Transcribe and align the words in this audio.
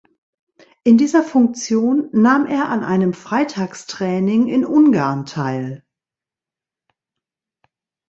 In 0.83 0.97
dieser 0.97 1.21
Funktion 1.21 2.09
nahm 2.11 2.47
er 2.47 2.69
an 2.69 2.83
einem 2.83 3.13
Freitagstraining 3.13 4.47
in 4.47 4.65
Ungarn 4.65 5.27
teil. 5.27 5.85